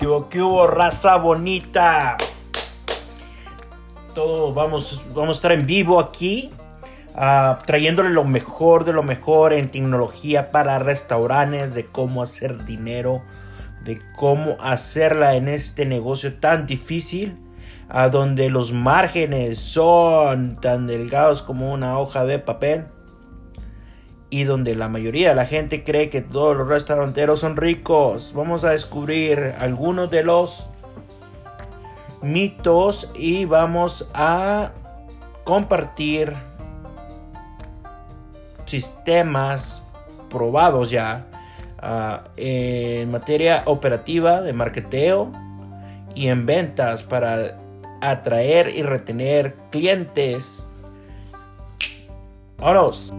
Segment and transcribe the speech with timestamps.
[0.00, 2.16] ¿Qué hubo, raza bonita?
[4.14, 6.50] Todo, vamos, vamos a estar en vivo aquí,
[7.14, 13.20] ah, trayéndole lo mejor de lo mejor en tecnología para restaurantes, de cómo hacer dinero,
[13.84, 17.36] de cómo hacerla en este negocio tan difícil,
[17.90, 22.86] a donde los márgenes son tan delgados como una hoja de papel
[24.30, 28.32] y donde la mayoría de la gente cree que todos los restauranteros son ricos.
[28.32, 30.68] Vamos a descubrir algunos de los
[32.22, 34.70] mitos y vamos a
[35.44, 36.32] compartir
[38.66, 39.84] sistemas
[40.28, 41.26] probados ya
[41.82, 45.32] uh, en materia operativa de marketeo
[46.14, 47.58] y en ventas para
[48.00, 50.68] atraer y retener clientes.
[52.58, 53.12] ¡Vámonos!